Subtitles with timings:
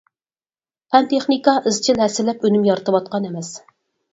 [0.95, 3.53] پەن-تېخنىكا ئىزچىل ھەسسىلەپ ئۈنۈم يارىتىۋاتقان ئەمەس.